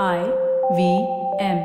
[0.00, 0.20] I
[0.76, 0.82] V
[1.46, 1.58] M.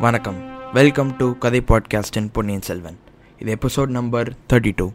[0.00, 0.40] வணக்கம்.
[0.72, 2.98] Welcome to கதை podcast in Ponniyin Selvan.
[3.38, 4.90] இது எபிசோட் நம்பர் தேர்ட்டி டூ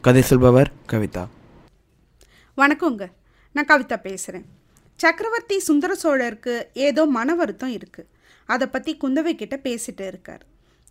[0.00, 1.26] கதை சொல்பவர் கவிதா.
[2.56, 3.06] வணக்கங்க.
[3.52, 4.48] நான் கவிதா பேசுகிறேன்
[4.96, 6.56] சக்கரவர்த்தி சுந்தர சோழருக்கு
[6.88, 8.10] ஏதோ மன வருத்தம் இருக்குது
[8.46, 10.44] அதை பற்றி குந்தவை கிட்ட பேசிட்டு இருக்கார்.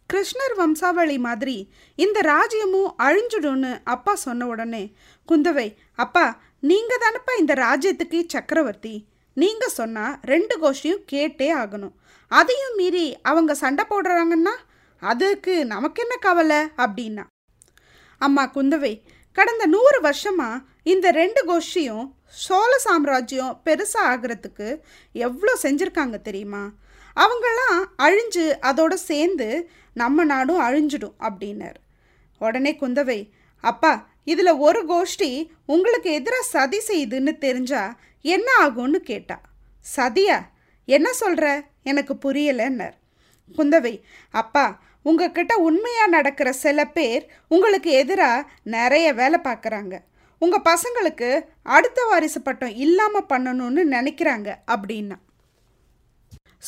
[0.09, 1.57] கிருஷ்ணர் வம்சாவளி மாதிரி
[1.95, 4.83] இந்த ராஜ்யமும் அழிஞ்சிடும்னு அப்பா சொன்ன உடனே
[5.27, 6.25] குந்தவை அப்பா
[6.59, 9.07] நீங்கள் தானப்பா இந்த ராஜ்யத்துக்கு சக்கரவர்த்தி?
[9.37, 11.95] நீங்கள் சொன்னால் ரெண்டு கோஷ்டியும் கேட்டே ஆகணும்.
[12.27, 14.53] அதையும் மீறி அவங்க சண்டை போடுறாங்கன்னா
[15.01, 16.59] அதுக்கு நமக்கு என்ன கவலை?
[16.77, 17.23] அப்படின்னா.
[18.17, 18.93] அம்மா குந்தவை
[19.31, 24.67] கடந்த நூறு வருஷமாக இந்த ரெண்டு கோஷ்டியும் சோழ சாம்ராஜ்யம் பெருசாக ஆகிறதுக்கு
[25.11, 26.63] எவ்வளோ செஞ்சுருக்காங்க தெரியுமா?
[27.15, 31.79] அவங்களாம் அழிஞ்சு அதோட சேர்ந்து நம்ம நாடும் அழிஞ்சிடும் அப்படின்னார்.
[32.39, 33.29] உடனே குந்தவை
[33.63, 33.93] அப்பா
[34.23, 39.37] இதில் ஒரு கோஷ்டி உங்களுக்கு எதிராக சதி செய்யுதுன்னு தெரிஞ்சா என்ன ஆகும்னு கேட்டா.
[39.95, 40.39] சதியா?
[40.85, 42.95] என்ன சொல்கிற எனக்கு புரியலைன்னார்.
[43.57, 44.65] குந்தவை அப்பா
[45.01, 49.93] உங்ககிட்ட உண்மையாக நடக்கிற சில பேர் உங்களுக்கு எதிராக நிறைய வேலை பார்க்குறாங்க.
[50.43, 51.29] உங்கள் பசங்களுக்கு
[51.75, 55.17] அடுத்த வாரிசு பட்டம் இல்லாமல் பண்ணணும்னு நினைக்கிறாங்க அப்படின்னா.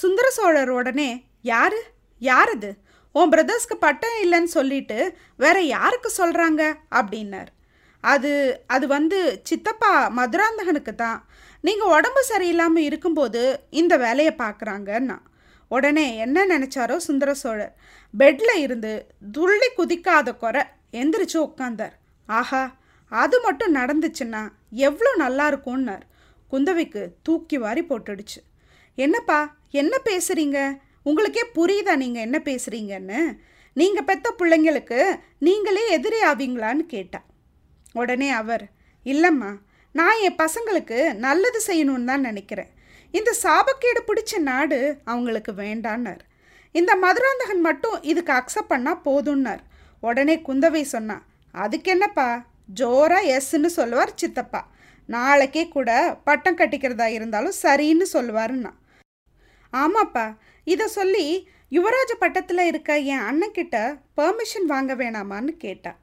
[0.02, 1.10] சுந்தர சோழர் உடனே
[1.52, 1.80] யாரு?
[2.22, 2.72] யார் அது
[3.16, 4.98] உன் பிரதர்ஸ்க்கு பட்டம் இல்லைன்னு சொல்லிட்டு
[5.44, 6.62] வேற யாருக்கு சொல்கிறாங்க
[7.00, 7.50] அப்படின்னார்.
[8.04, 8.32] அது
[8.76, 11.20] அது வந்து சித்தப்பா மதுராந்தகனுக்கு தான்.
[11.64, 13.42] நீங்கள் உடம்பு சரியில்லாமல் இருக்கும்போது
[13.82, 15.18] இந்த வேலையை பார்க்குறாங்கன்னா
[15.72, 17.74] உடனே என்ன நினச்சாரோ சுந்தர சோழர்.
[18.14, 18.92] பெட்டில் இருந்து
[19.38, 20.64] துள்ளி குதிக்காத குறை
[21.02, 21.96] எந்திரிச்சு உட்காந்தார்
[22.30, 22.64] ஆஹா
[23.22, 24.44] அது மட்டும் நடந்துச்சுன்னா
[24.88, 26.06] எவ்வளோ நல்லா இருக்கும்னார்
[26.52, 28.40] குந்தவைக்கு தூக்கி வாரி போட்டுடுச்சு.
[28.98, 29.40] என்னப்பா
[29.82, 30.58] என்ன பேசுகிறீங்க
[31.10, 33.20] உங்களுக்கே புரியுதா நீங்கள் என்ன பேசுகிறீங்கன்னு
[33.80, 35.00] நீங்கள் பெத்த பிள்ளைங்களுக்கு
[35.46, 37.20] நீங்களே எதிரி ஆவீங்களான்னு கேட்டா.
[38.02, 38.66] உடனே அவர்
[39.06, 39.52] இல்லைம்மா
[40.00, 42.72] நான் என் பசங்களுக்கு நல்லது செய்யணும்னு தான் நினைக்கிறேன்.
[43.18, 44.80] இந்த சாபக்கேடு பிடிச்ச நாடு
[45.12, 46.24] அவங்களுக்கு வேண்டான்னார்.
[46.80, 49.62] இந்த மதுராந்தகன் மட்டும் இதுக்கு அக்செப்ட் பண்ணால் போதும்னார்
[50.08, 51.18] உடனே குந்தவை சொன்னா
[51.64, 52.28] அதுக்கு என்னப்பா?
[52.70, 54.62] ஜோரா எஸ்ன்னு சொல்லுவார் சித்தப்பா.
[55.10, 55.90] நாளைக்கே கூட
[56.24, 58.72] பட்டம் கட்டிக்கிறதா இருந்தாலும் சரின்னு சொல்லுவாருன்னா.
[59.74, 60.26] ஆமாப்பா
[60.64, 61.26] இதை சொல்லி
[61.72, 63.78] யுவராஜ பட்டத்தில் இருக்க என் அண்ணன்கிட்ட
[64.16, 65.94] பெர்மிஷன் வாங்க வேணாமான்னு கேட்டா.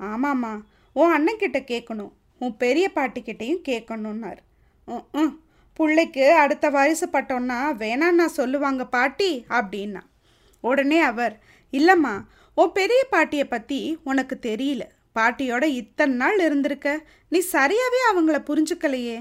[0.00, 0.52] ஆமாம்மா
[0.96, 4.40] உன் அண்ணன்கிட்ட கேட்கணும் உன் பெரிய பாட்டிக்கிட்டையும் கேட்கணுன்னார்
[4.88, 5.34] ம் ம்
[5.72, 10.02] பிள்ளைக்கு அடுத்த வாரிசு பட்டோன்னா வேணான்னா சொல்லுவாங்க பாட்டி அப்படின்னா.
[10.60, 11.34] உடனே அவர்
[11.72, 12.14] இல்லைம்மா
[12.56, 14.82] உன் பெரிய பாட்டியை பற்றி உனக்கு தெரியல.
[15.14, 16.88] பாட்டியோட இத்தனை நாள் இருந்திருக்க.
[17.28, 19.18] நீ சரியாகவே அவங்கள புரிஞ்சுக்கலையே.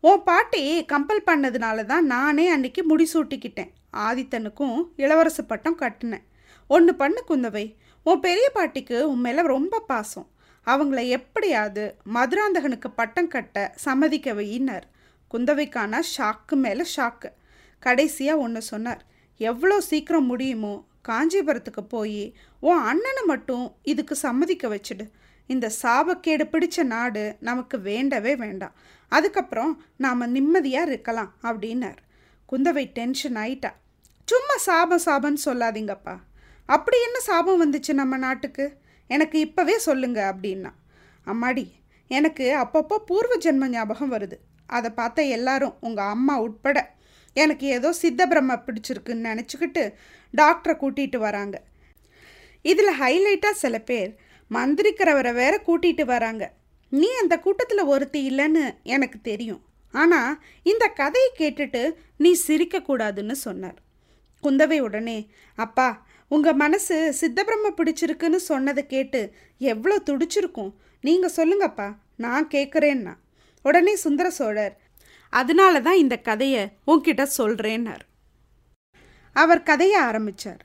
[0.00, 0.62] உன் பாட்டி
[0.92, 3.70] கம்பல் பண்ணதுனால தான் நானே அன்னைக்கு முடிசூட்டிக்கிட்டேன்.
[4.06, 6.24] ஆதித்தனுக்கும் இளவரசு பட்டம் கட்டினேன்.
[6.66, 7.66] ஒன்று பண்ணு குந்தவை.
[8.06, 10.28] உன் பெரிய பாட்டிக்கு உன் மேலே ரொம்ப பாசம்.
[10.66, 11.84] அவங்கள எப்படியாவது
[12.14, 14.86] மதுராந்தகனுக்கு பட்டம் கட்ட சம்மதிக்க வையினார்.
[15.34, 17.28] குந்தவைக்கான ஷாக்கு மேலே ஷாக்கு.
[17.78, 19.02] கடைசியாக ஒன்று சொன்னார்.
[19.40, 20.74] எவ்வளோ சீக்கிரம் முடியுமோ
[21.08, 22.22] காஞ்சிபுரத்துக்கு போய்
[22.60, 25.04] உன் அண்ணனை மட்டும் இதுக்கு சம்மதிக்க வச்சுடு.
[25.52, 28.74] இந்த சாபக்கேடு பிடிச்ச நாடு நமக்கு வேண்டவே வேண்டாம்.
[29.12, 32.00] அதுக்கப்புறம் நாம் நிம்மதியாக இருக்கலாம் அப்படின்னார்.
[32.52, 33.70] குந்தவை டென்ஷன் ஆயிட்டா.
[34.30, 36.14] சும்மா சாபம் சாபம்னு சொல்லாதீங்கப்பா.
[36.66, 38.66] அப்படி என்ன சாபம் வந்துச்சு நம்ம நாட்டுக்கு?
[39.10, 40.70] எனக்கு இப்போவே சொல்லுங்க அப்படின்னா.
[41.26, 41.64] அம்மாடி
[42.10, 44.36] எனக்கு அப்பப்போ பூர்வ ஜென்ம ஞாபகம் வருது.
[44.66, 46.78] அதை பார்த்த எல்லாரும் உங்கள் அம்மா உட்பட
[47.36, 49.82] எனக்கு ஏதோ சித்த பிரம்ம பிடிச்சிருக்குன்னு நினச்சிக்கிட்டு
[50.36, 51.56] டாக்டரை கூட்டிகிட்டு வராங்க.
[52.62, 54.10] இதில் ஹைலைட்டாக சில பேர்
[54.50, 56.44] மந்திரிக்கிறவரை வேற கூட்டிகிட்டு வராங்க.
[56.92, 59.62] நீ அந்த கூட்டத்தில் ஒருத்தி இல்லைன்னு எனக்கு தெரியும்.
[59.94, 60.38] ஆனால்
[60.70, 61.82] இந்த கதையை கேட்டுட்டு
[62.24, 63.78] நீ சிரிக்கக்கூடாதுன்னு சொன்னார்.
[64.44, 65.18] குந்தவை உடனே
[65.58, 65.88] அப்பா
[66.30, 69.20] உங்கள் மனசு சித்தபிரம்ம பிடிச்சிருக்குன்னு சொன்னதை கேட்டு
[69.72, 70.72] எவ்வளோ துடிச்சிருக்கும்.
[71.04, 71.88] நீங்கள் சொல்லுங்கப்பா
[72.24, 73.14] நான் கேட்குறேன்னா
[73.64, 74.74] உடனே சுந்தர சோழர்
[75.32, 78.04] அதனால தான் இந்த கதையை உன்கிட்ட சொல்கிறேன்னார்
[79.36, 80.62] அவர் கதையை ஆரம்பித்தார்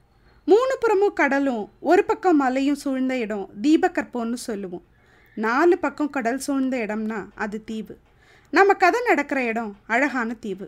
[0.47, 4.83] மூணு புறமும் கடலும் ஒரு பக்கம் மலையும் சூழ்ந்த இடம் தீபகற்போன்னு சொல்லுவோம்.
[5.37, 7.97] நாலு பக்கம் கடல் சூழ்ந்த இடம்னா அது தீவு.
[8.51, 10.67] நம்ம கதை நடக்கிற இடம் அழகான தீவு.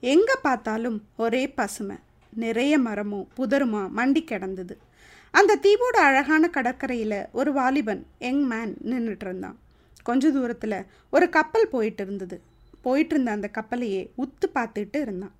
[0.00, 1.96] எங்கே பார்த்தாலும் ஒரே பசுமை.
[2.32, 4.78] நிறைய மரமும் புதருமா மண்டி கிடந்தது.
[5.30, 9.56] அந்த தீவோட அழகான கடற்கரையில் ஒரு வாலிபன் யங் மேன் நின்றுட்டு இருந்தான்.
[10.02, 10.78] கொஞ்ச தூரத்தில்
[11.10, 12.38] ஒரு கப்பல் போயிட்டு இருந்தது.
[12.82, 15.34] போயிட்டு இருந்த அந்த கப்பலையே உத்து பார்த்துட்டு இருந்தான்.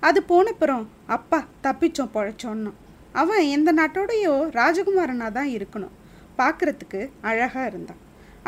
[0.00, 2.72] அது போனப்புறம் அப்பா தப்பிச்சோம் பொழைச்சோன்னா
[3.20, 5.94] அவன் எந்த நாட்டோடையோ ராஜகுமாரனாக தான் இருக்கணும்.
[6.38, 8.00] பார்க்குறதுக்கு அழகாக இருந்தான்.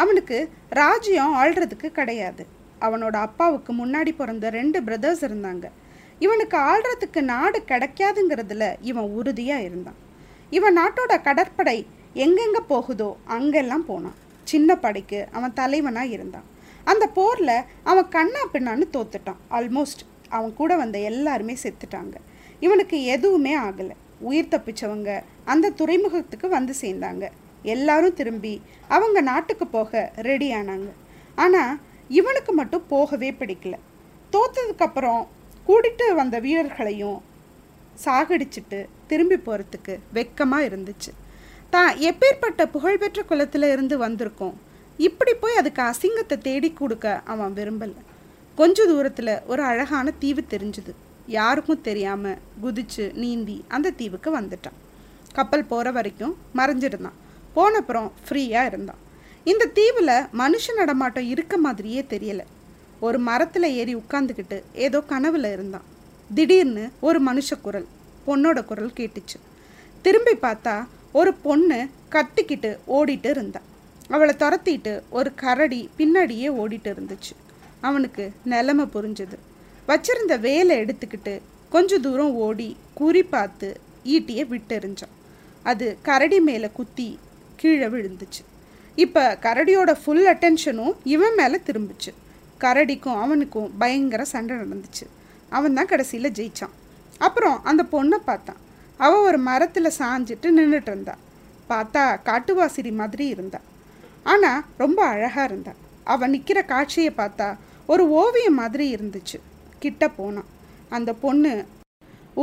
[0.02, 0.38] அவனுக்கு
[0.80, 2.42] ராஜ்யம் ஆள்றதுக்கு கிடையாது.
[2.86, 5.66] அவனோட அப்பாவுக்கு முன்னாடி பிறந்த ரெண்டு பிரதர்ஸ் இருந்தாங்க.
[6.24, 9.98] இவனுக்கு ஆள்றதுக்கு நாடு கிடைக்காதுங்கிறதுல இவன் உறுதியாக இருந்தான்.
[10.56, 11.78] இவன் நாட்டோட கடற்படை
[12.24, 14.18] எங்கெங்கே போகுதோ அங்கெல்லாம் போனான்.
[14.52, 16.46] சின்ன படைக்கு அவன் தலைவனாக இருந்தான்.
[16.90, 17.56] அந்த போரில்
[17.90, 19.40] அவன் கண்ணா பின்னான்னு தோத்துட்டான்.
[19.56, 20.04] ஆல்மோஸ்ட்
[20.36, 22.16] அவன் கூட வந்த எல்லாருமே செத்துட்டாங்க.
[22.66, 23.96] இவனுக்கு எதுவுமே ஆகலை.
[24.28, 25.10] உயிர் தப்பிச்சவங்க
[25.52, 27.24] அந்த துறைமுகத்துக்கு வந்து சேர்ந்தாங்க.
[27.74, 28.54] எல்லாரும் திரும்பி
[28.96, 30.90] அவங்க நாட்டுக்கு போக ரெடி ஆனாங்க.
[31.44, 31.78] ஆனால்
[32.18, 33.74] இவனுக்கு மட்டும் போகவே பிடிக்கல.
[34.34, 35.22] தோத்ததுக்கப்புறம்
[35.68, 37.18] கூட்டிட்டு வந்த வீரர்களையும்
[38.04, 38.78] சாகடிச்சிட்டு
[39.10, 41.10] திரும்பி போகிறதுக்கு வெக்கமாக இருந்துச்சு.
[41.74, 44.56] தான் எப்பேற்பட்ட புகழ்பெற்ற குலத்தில் இருந்து வந்திருக்கோம்.
[45.08, 48.00] இப்படி போய் அதுக்கு அசிங்கத்தை தேடி கொடுக்க அவன் விரும்பலை.
[48.58, 50.92] கொஞ்ச தூரத்தில் ஒரு அழகான தீவு தெரிஞ்சுது.
[51.28, 54.76] யாருக்கும் தெரியாமல் குதிச்சு நீந்தி அந்த தீவுக்கு வந்துட்டான்.
[55.32, 57.16] கப்பல் போகிற வரைக்கும் மறைஞ்சிருந்தான்.
[57.56, 59.02] போனப்புறம் ஃப்ரீயாக இருந்தான்.
[59.44, 62.44] இந்த தீவில் மனுஷ நடமாட்டம் இருக்க மாதிரியே தெரியலை.
[63.00, 65.86] ஒரு மரத்தில் ஏறி உட்காந்துக்கிட்டு ஏதோ கனவில் இருந்தான்.
[66.34, 67.86] திடீர்னு ஒரு மனுஷ குரல்
[68.26, 69.38] பொண்ணோட குரல் கேட்டுச்சு.
[70.02, 73.60] திரும்பி பார்த்தா ஒரு பொண்ணு கத்திக்கிட்டு ஓடிட்டு இருந்தா.
[74.08, 77.34] அவளை துரத்திட்டு ஒரு கரடி பின்னாடியே ஓடிட்டு இருந்துச்சு.
[77.80, 79.38] அவனுக்கு நிலைமை புரிஞ்சுது.
[79.88, 85.14] வச்சிருந்த வேலை எடுத்துக்கிட்டு கொஞ்ச தூரம் ஓடி குறி பார்த்து ஈட்டியை விட்டெறிஞ்சான்.
[85.62, 87.18] அது கரடி மேலே குத்தி
[87.56, 88.42] கீழே விழுந்துச்சு.
[88.94, 92.12] இப்போ கரடியோட ஃபுல் அட்டென்ஷனும் இவன் மேலே திரும்பிச்சு.
[92.60, 95.06] கரடிக்கும் அவனுக்கும் பயங்கர சண்டை நடந்துச்சு.
[95.48, 96.74] அவன் தான் கடைசியில் ஜெயிச்சான்.
[97.18, 98.60] அப்புறம் அந்த பொண்ணை பார்த்தான்.
[98.96, 101.14] அவள் ஒரு மரத்தில் சாஞ்சிட்டு நின்றுட்டு இருந்தா.
[101.70, 103.60] பார்த்தா காட்டுவாசிரி மாதிரி இருந்தா.
[104.22, 105.72] ஆனால் ரொம்ப அழகாக இருந்தா.
[106.04, 107.56] அவன் நிற்கிற காட்சியை பார்த்தா
[107.86, 109.38] ஒரு ஓவியம் மாதிரி இருந்துச்சு.
[109.84, 110.48] கிட்ட போனான்
[110.96, 111.52] அந்த பொண்ணு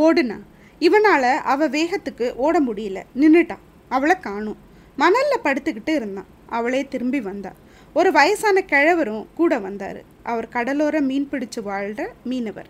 [0.04, 0.38] ஓடுனா.
[0.86, 3.02] இவனால் அவ வேகத்துக்கு ஓட முடியல.
[3.22, 3.64] நின்றுட்டான்
[3.96, 4.60] அவளை காணும்.
[5.02, 7.52] மணலில் படுத்துக்கிட்டு இருந்தான் அவளே திரும்பி வந்தா.
[8.00, 10.00] ஒரு வயசான கிழவரும் கூட வந்தார்.
[10.32, 12.70] அவர் கடலோர மீன் பிடிச்சு வாழ்கிற மீனவர்.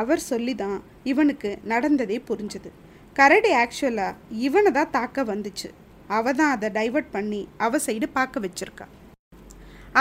[0.00, 0.78] அவர் சொல்லி தான்
[1.10, 2.70] இவனுக்கு நடந்ததே புரிஞ்சுது.
[3.18, 5.68] கரடி ஆக்சுவலாக இவனை தான் தாக்க வந்துச்சு.
[6.16, 8.86] அவ தான் அதை டைவர்ட் பண்ணி அவ சைடு பார்க்க வச்சிருக்கா.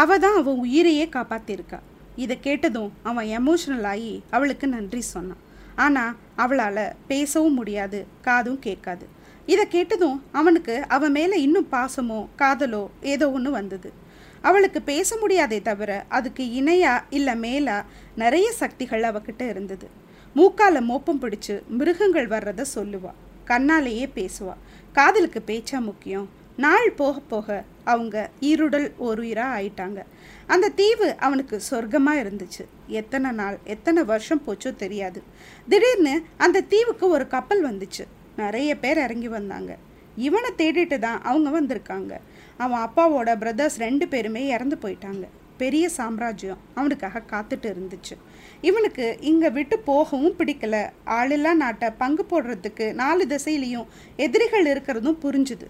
[0.01, 1.80] அவ தான் அவன் உயிரையே காப்பாத்திருக்கா.
[2.15, 5.42] இதை கேட்டதும் அவன் எமோஷனல் ஆகி அவளுக்கு நன்றி சொன்னான்.
[5.75, 9.07] ஆனால் அவளால் பேசவும் முடியாது காதும் கேட்காது.
[9.45, 13.94] இதை கேட்டதும் அவனுக்கு அவன் மேலே இன்னும் பாசமோ காதலோ ஏதோ ஒன்று வந்தது.
[14.42, 19.88] அவளுக்கு பேச முடியாதே தவிர அதுக்கு இணையா இல்லை மேலா நிறைய சக்திகள் அவகிட்ட இருந்தது.
[20.36, 23.12] மூக்கால மோப்பம் பிடிச்சு மிருகங்கள் வர்றத சொல்லுவா.
[23.48, 24.54] கண்ணாலேயே பேசுவா.
[24.94, 26.30] காதலுக்கு பேச்சா முக்கியம்.
[26.57, 30.00] நாள் போக போக அவங்க ஈருடல் ஓருயிராக ஆயிட்டாங்க.
[30.47, 32.63] அந்த தீவு அவனுக்கு சொர்க்கமாக இருந்துச்சு.
[32.88, 35.21] எத்தனை நாள் எத்தனை வருஷம் போச்சோ தெரியாது.
[35.69, 38.06] திடீர்னு அந்த தீவுக்கு ஒரு கப்பல் வந்துச்சு.
[38.35, 39.77] நிறைய பேர் இறங்கி வந்தாங்க.
[40.15, 42.13] இவனை தேடிட்டு தான் அவங்க வந்திருக்காங்க.
[42.57, 45.24] அவன் அப்பாவோட பிரதர்ஸ் ரெண்டு பேருமே இறந்து போயிட்டாங்க.
[45.57, 48.15] பெரிய சாம்ராஜ்யம் அவனுக்காக காத்துட்டு இருந்துச்சு.
[48.62, 50.89] இவனுக்கு இங்கே விட்டு போகவும் பிடிக்கல.
[51.06, 55.68] ஆளில்லா நாட்டை பங்கு போடுறதுக்கு நாலு திசையிலையும் எதிரிகள் இருக்கிறதும் புரிஞ்சுது.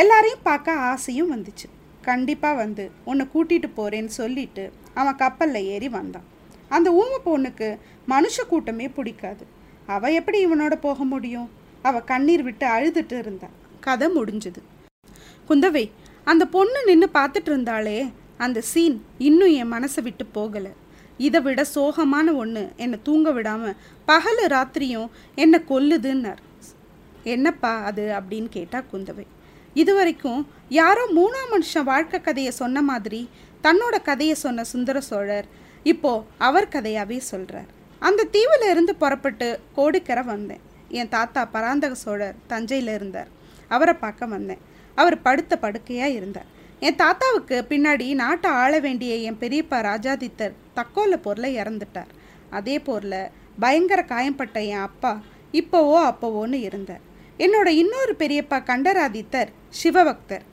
[0.00, 1.66] எல்லாரையும் பார்க்க ஆசையும் வந்துச்சு.
[2.08, 4.64] கண்டிப்பாக வந்து உன்னை கூட்டிகிட்டு போகிறேன்னு சொல்லிட்டு
[5.00, 6.26] அவன் கப்பலில் ஏறி வந்தான்.
[6.68, 7.68] அந்த ஊமை பொண்ணுக்கு
[8.08, 9.44] மனுஷ கூட்டமே பிடிக்காது.
[9.86, 11.48] அவள் எப்படி இவனோட போக முடியும்?
[11.82, 13.48] அவள் கண்ணீர் விட்டு அழுதுட்டு இருந்தா.
[13.80, 14.60] கதை முடிஞ்சுது.
[15.48, 15.84] குந்தவை
[16.24, 17.98] அந்த பொண்ணு நின்று பார்த்துட்டு இருந்தாளே
[18.36, 20.72] அந்த சீன் இன்னும் என் மனசை விட்டு போகலை.
[21.26, 23.76] இதை விட சோகமான ஒன்று என்னை தூங்க விடாமல்
[24.06, 26.42] பகல் ராத்திரியும் என்னை கொல்லுதுன்னார்.
[27.34, 29.26] என்னப்பா அது அப்படின்னு கேட்டால் குந்தவை.
[29.74, 30.40] இது வரைக்கும்
[30.80, 33.22] யாரோ மூணாம் மனுஷன் வாழ்க்கை கதையை சொன்ன மாதிரி
[33.64, 35.46] தன்னோட கதையை சொன்ன சுந்தர சோழர்.
[35.92, 36.12] இப்போ
[36.48, 37.70] அவர் கதையாகவே சொல்கிறார்
[38.08, 40.62] அந்த தீவில் இருந்து புறப்பட்டு கோடிக்கரை வந்தேன்.
[40.98, 43.30] என் தாத்தா பராந்தக சோழர் தஞ்சையில் இருந்தார்.
[43.68, 44.62] அவரை பார்க்க வந்தேன்.
[44.94, 46.48] அவர் படுத்த படுக்கையாக இருந்தார்.
[46.86, 52.10] என் தாத்தாவுக்கு பின்னாடி நாட்டை ஆள வேண்டிய என் பெரியப்பா ராஜாதித்தர் தக்கோல போரில் இறந்துட்டார்.
[52.58, 53.20] அதே போரில்
[53.64, 55.12] பயங்கர காயம்பட்ட என் அப்பா
[55.60, 57.02] இப்போவோ அப்போவோன்னு இருந்தார்.
[57.44, 60.44] என்னோட இன்னொரு பெரியப்பா கண்டராதித்தர் சிவபக்தர்.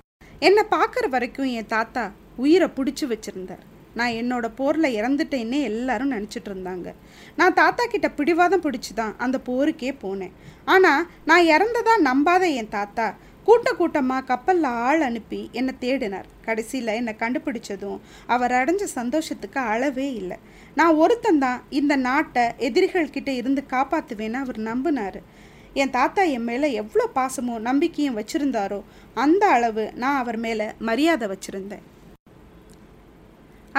[0.48, 2.04] என்னை பார்க்குற வரைக்கும் என் தாத்தா
[2.44, 3.66] உயிரை பிடிச்சி வச்சிருந்தார்.
[4.00, 6.90] நான் என்னோட போரில் இறந்துட்டேன்னே எல்லாரும் நினச்சிட்டு இருந்தாங்க.
[7.40, 10.34] நான் தாத்தா கிட்ட பிடிவாதம் பிடிச்சி தான் அந்த போருக்கே போனேன்.
[10.74, 13.08] ஆனால் நான் இறந்ததா நம்பாத என் தாத்தா
[13.48, 16.28] கூட்ட கூட்டமாக கப்பலில் ஆள் அனுப்பி என்னை தேடினார்.
[16.48, 18.02] கடைசியில் என்னை கண்டுபிடிச்சதும்
[18.34, 20.38] அவர் அடைஞ்ச சந்தோஷத்துக்கு அளவே இல்லை.
[20.80, 25.20] நான் ஒருத்தந்தான் இந்த நாட்டை எதிரிகள்கிட்ட இருந்து காப்பாற்றுவேன்னு அவர் நம்பினார்.
[25.80, 28.80] என் தாத்தா என் மேலே எவ்வளோ பாசமும் நம்பிக்கையும் வச்சுருந்தாரோ
[29.24, 31.84] அந்த அளவு நான் அவர் மேலே மரியாதை வச்சுருந்தேன்.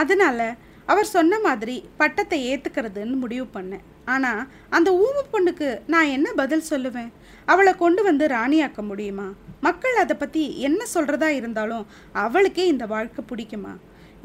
[0.00, 0.46] அதனால்
[0.92, 3.84] அவர் சொன்ன மாதிரி பட்டத்தை ஏற்றுக்கிறதுன்னு முடிவு பண்ணேன்.
[4.14, 4.40] ஆனால்
[4.76, 7.10] அந்த ஊம பொண்ணுக்கு நான் என்ன பதில் சொல்லுவேன்?
[7.52, 9.26] அவளை கொண்டு வந்து ராணியாக்க முடியுமா?
[9.66, 11.84] மக்கள் அதை பற்றி என்ன சொல்கிறதா இருந்தாலும்
[12.24, 13.74] அவளுக்கே இந்த வாழ்க்கை பிடிக்குமா?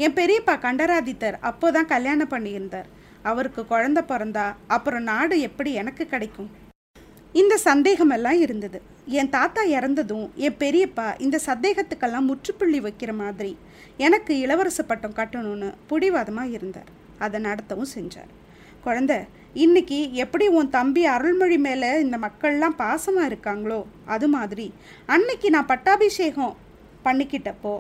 [0.06, 2.88] என் பெரியப்பா கண்டராதித்தர் அப்போதான் கல்யாணம் பண்ணியிருந்தார்.
[3.32, 4.48] அவருக்கு குழந்த பிறந்தா
[4.78, 6.50] அப்புறம் நாடு எப்படி எனக்கு கிடைக்கும்?
[7.34, 8.80] இந்த சந்தேகமெல்லாம் இருந்தது.
[9.20, 13.52] என் தாத்தா இறந்ததும் என் பெரியப்பா இந்த சந்தேகத்துக்கெல்லாம் முற்றுப்புள்ளி வைக்கிற மாதிரி
[13.98, 16.90] எனக்கு இளவரச பட்டம் கட்டணும்னு பிடிவாதமாக இருந்தார்.
[17.26, 18.32] அதை நடத்தவும் செஞ்சார்.
[18.86, 19.14] குழந்த
[19.54, 24.68] இன்னைக்கு எப்படி உன் தம்பி அருள்மொழி மேலே இந்த மக்கள்லாம் பாசமாக இருக்காங்களோ அது மாதிரி
[25.16, 26.58] அன்னைக்கு நான் பட்டாபிஷேகம்
[27.06, 27.76] பண்ணிக்கிட்டப்போ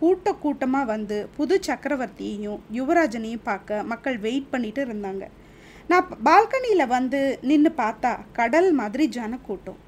[0.00, 5.24] கூட்ட கூட்டமாக வந்து புது சக்கரவர்த்தியையும் யுவராஜனையும் பார்க்க மக்கள் வெயிட் பண்ணிட்டு இருந்தாங்க.
[5.92, 9.80] நான் பால்கனியில் வந்து நின்று பார்த்தா கடல் மாதிரி ஜனக்கூட்டம்.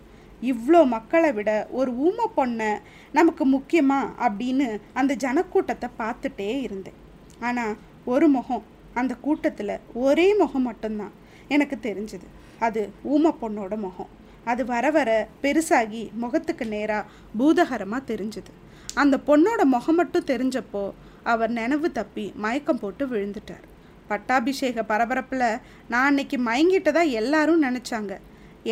[0.50, 2.70] இவ்வளோ மக்களை விட ஒரு ஊமை பொண்ணை
[3.18, 4.66] நமக்கு முக்கியமா அப்படின்னு
[5.00, 6.98] அந்த ஜனக்கூட்டத்தை பார்த்துட்டே இருந்தேன்.
[7.48, 7.76] ஆனால்
[8.12, 8.64] ஒரு முகம்
[9.00, 9.74] அந்த கூட்டத்தில்
[10.06, 11.14] ஒரே முகம் மட்டும்தான்
[11.56, 12.26] எனக்கு தெரிஞ்சது.
[12.66, 12.82] அது
[13.14, 14.10] ஊமை பொண்ணோட முகம்.
[14.52, 15.10] அது வர வர
[15.44, 18.52] பெருசாகி முகத்துக்கு நேராக பூதகரமாக தெரிஞ்சுது.
[19.02, 20.84] அந்த பொண்ணோட முகம் மட்டும் தெரிஞ்சப்போ
[21.34, 23.64] அவர் நினைவு தப்பி மயக்கம் போட்டு விழுந்துட்டார்.
[24.10, 25.46] பட்டாபிஷேக பரபரப்பில்
[25.92, 28.12] நான் அன்னைக்கு மயங்கிட்டதாக எல்லாரும் நினச்சாங்க.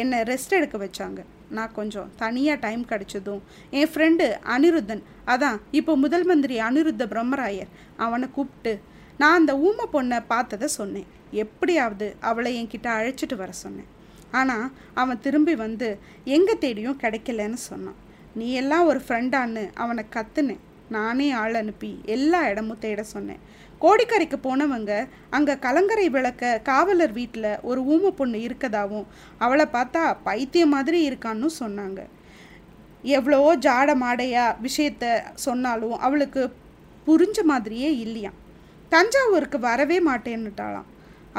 [0.01, 1.21] என்னை ரெஸ்ட் எடுக்க வச்சாங்க.
[1.57, 3.43] நான் கொஞ்சம் தனியாக டைம் கிடச்சதும்
[3.79, 7.73] என் ஃப்ரெண்டு அனிருத்தன் அதான் இப்போ முதல் மந்திரி அனிருத்த பிரம்மராயர்
[8.05, 8.73] அவனை கூப்பிட்டு
[9.21, 11.11] நான் அந்த ஊமை பொண்ணை பார்த்ததை சொன்னேன்.
[11.43, 13.91] எப்படியாவது அவளை என்கிட்ட அழைச்சிட்டு வர சொன்னேன்.
[14.41, 14.67] ஆனால்
[15.01, 15.89] அவன் திரும்பி வந்து
[16.37, 17.99] எங்கே தேடியும் கிடைக்கலன்னு சொன்னான்.
[18.39, 20.63] நீ எல்லாம் ஒரு ஃப்ரெண்டான்னு அவனை கத்துனேன்.
[20.97, 23.43] நானே ஆள் அனுப்பி எல்லா இடமும் தேட சொன்னேன்.
[23.85, 24.93] கோடிக்கரைக்கு போனவங்க
[25.37, 29.07] அங்கே கலங்கரை விளக்க காவலர் வீட்டில் ஒரு ஊமை பொண்ணு இருக்கதாவும்
[29.45, 32.01] அவளை பார்த்தா பைத்தியம் மாதிரி இருக்கான்னு சொன்னாங்க.
[33.19, 35.05] எவ்வளோ ஜாட மாடையா விஷயத்த
[35.47, 36.43] சொன்னாலும் அவளுக்கு
[37.07, 38.39] புரிஞ்ச மாதிரியே இல்லையாம்
[38.95, 40.89] தஞ்சாவூருக்கு வரவே மாட்டேன்னுட்டாளாம்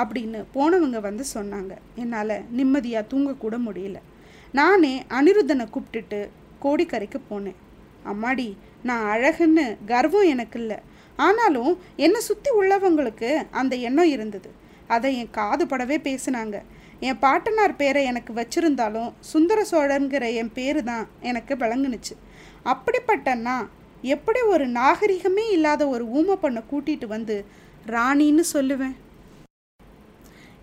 [0.02, 1.74] அப்படின்னு போனவங்க வந்து சொன்னாங்க.
[2.04, 4.00] என்னால் நிம்மதியாக தூங்கக்கூட முடியல.
[4.60, 6.20] நானே அனிருத்தனை கூப்பிட்டுட்டு
[6.64, 7.60] கோடிக்கரைக்கு போனேன்.
[8.12, 8.48] அம்மாடி
[8.90, 10.78] நான் அழகுன்னு கர்வம் எனக்கு இல்லை
[11.26, 11.74] ஆனாலும்
[12.06, 13.30] என்னை சுற்றி உள்ளவங்களுக்கு
[13.62, 14.50] அந்த எண்ணம் இருந்தது.
[14.94, 16.58] அதை என் காது படவே பேசினாங்க.
[17.08, 22.16] என் பாட்டனார் பேரை எனக்கு வச்சிருந்தாலும் சுந்தர சோழனுங்கிற என் பேரு தான் எனக்கு விளங்குனுச்சு.
[22.72, 23.56] அப்படிப்பட்டன்னா
[24.16, 27.36] எப்படி ஒரு நாகரிகமே இல்லாத ஒரு ஊமை பொண்ணை கூட்டிட்டு வந்து
[27.94, 28.96] ராணின்னு சொல்லுவேன்?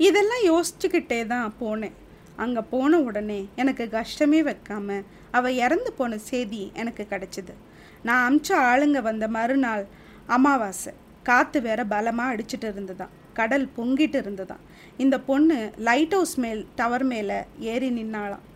[0.08, 1.96] இதெல்லாம் யோசிச்சுக்கிட்டே தான் போனேன்.
[2.42, 4.98] அங்கே போன உடனே எனக்கு கஷ்டமே வைக்காம
[5.38, 7.54] அவள் இறந்து போன செய்தி எனக்கு கிடச்சிது.
[8.06, 9.84] நான் அமிச்ச ஆளுங்க வந்த மறுநாள்
[10.36, 10.92] அமாவாசை.
[11.28, 14.62] காற்று வேற பலமாக அடிச்சிட்டு இருந்ததான் கடல் பொங்கிட்டு இருந்ததான்
[15.02, 15.56] இந்த பொண்ணு
[15.88, 17.38] லைட் ஹவுஸ் மேல் டவர் மேலே
[17.72, 18.46] ஏறி நின்னாளாம்.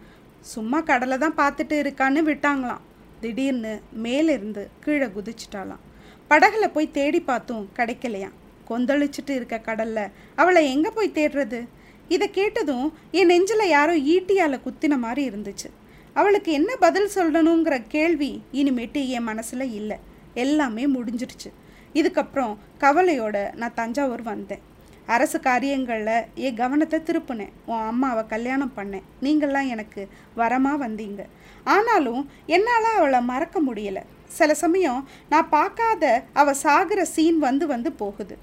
[0.54, 2.82] சும்மா கடலை தான் பார்த்துட்டு இருக்கான்னு விட்டாங்களாம்.
[3.22, 3.74] திடீர்னு
[4.06, 5.84] மேலிருந்து கீழே குதிச்சிட்டாளாம்.
[6.30, 8.36] படகுல போய் தேடி பார்த்தும் கிடைக்கலையாம்.
[8.68, 10.00] கொந்தளிச்சிட்டு இருக்க கடல்ல.
[10.42, 11.60] அவளை எங்கே போய் தேடுறது?
[12.08, 15.70] இதை கேட்டதும் என் நெஞ்சில் யாரோ ஈட்டியால் குத்தின மாதிரி இருந்துச்சு.
[16.12, 19.96] அவளுக்கு என்ன பதில் சொல்லணுங்கிற கேள்வி இனிமேட்டு என் மனசில் இல்லை.
[20.34, 21.50] எல்லாமே முடிஞ்சிருச்சு
[21.94, 24.62] இதுக்கப்புறம் கவலையோட நான் தஞ்சாவூர் வந்தேன்.
[25.06, 27.52] அரசு காரியங்களில் என் கவனத்தை திருப்பினேன்.
[27.66, 29.04] உன் அம்மாவை கல்யாணம் பண்ணேன்.
[29.22, 31.22] நீங்கள்லாம் எனக்கு வரமாக வந்தீங்க.
[31.64, 34.02] ஆனாலும் என்னால் அவளை மறக்க முடியலை.
[34.26, 38.38] சில சமயம் நான் பார்க்காத அவள் சாகிற சீன் வந்து வந்து போகுது.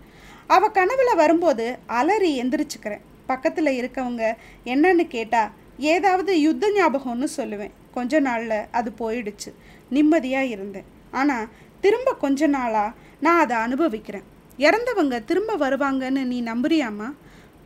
[0.48, 3.04] அவள் கனவில் வரும்போது அலறி எந்திரிச்சுக்கிறேன்.
[3.32, 4.24] பக்கத்தில் இருக்கவங்க
[4.72, 5.52] என்னன்னு கேட்டால்
[5.94, 7.76] ஏதாவது யுத்த ஞாபகம்னு சொல்லுவேன்.
[7.96, 9.50] கொஞ்ச நாளில் அது போயிடுச்சு.
[9.96, 10.88] நிம்மதியாக இருந்தேன்.
[11.20, 11.50] ஆனால்
[11.86, 12.96] திரும்ப கொஞ்ச நாளாக
[13.26, 14.28] நான் அதை அனுபவிக்கிறேன்.
[14.68, 17.08] இறந்தவங்க திரும்ப வருவாங்கன்னு நீ நம்புறியாமா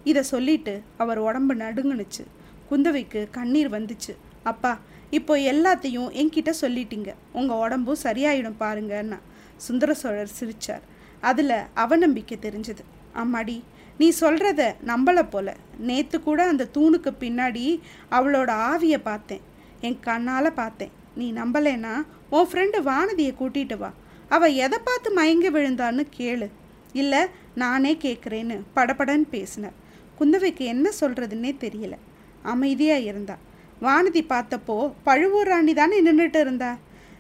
[0.10, 2.24] இதை சொல்லிட்டு அவர் உடம்பு நடுங்குனுச்சு.
[2.70, 4.14] குந்தவைக்கு கண்ணீர் வந்துச்சு.
[4.52, 4.72] அப்பா
[5.18, 7.10] இப்போ எல்லாத்தையும் என்கிட்ட சொல்லிட்டீங்க.
[7.40, 9.20] உங்கள் உடம்பும் சரியாயிடும் பாருங்கன்னா
[9.66, 10.84] சுந்தர சோழர் சிரிச்சார்.
[11.30, 12.84] அதில் அவநம்பிக்கை தெரிஞ்சது.
[13.22, 13.58] அம்மாடி
[13.98, 15.56] நீ சொல்கிறத நம்பலை போல.
[15.80, 17.66] நேற்று கூட அந்த தூணுக்கு பின்னாடி
[18.12, 19.42] அவளோட ஆவியை பார்த்தேன்.
[19.82, 20.92] என் கண்ணால் பார்த்தேன்.
[21.16, 21.94] நீ நம்பலைன்னா
[22.30, 23.92] உன் ஃப்ரெண்டு வானதியை கூட்டிட்டு வா.
[24.30, 26.48] அவள் எதை பார்த்து மயங்கி விழுந்தான்னு கேளு.
[26.94, 27.22] இல்லை
[27.56, 29.76] நானே கேட்குறேன்னு படபடன்னு பேசினார்
[30.20, 31.96] குந்தவைக்கு என்ன சொல்கிறதுன்னே தெரியல.
[32.44, 33.36] அமைதியாக இருந்தா.
[33.82, 36.72] வானதி பார்த்தப்போ பழுவூர் ராணி தானே நின்றுட்டு இருந்தா.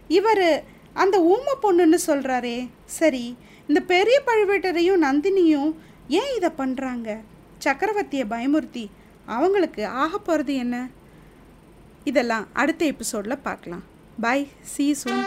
[0.08, 0.48] இவர்
[0.94, 3.26] அந்த ஊமை பொண்ணுன்னு சொல்கிறாரே சரி
[3.68, 5.72] இந்த பெரிய பழுவேட்டரையும் நந்தினியும்
[6.08, 7.20] ஏன் இதை பண்ணுறாங்க
[7.64, 8.86] சக்கரவர்த்தியை பயமுறுத்தி
[9.26, 10.90] அவங்களுக்கு ஆக போகிறது என்ன?
[12.04, 13.84] இதெல்லாம் அடுத்த எபிசோடில் பார்க்கலாம்.
[14.22, 15.26] பாய் சி சூன்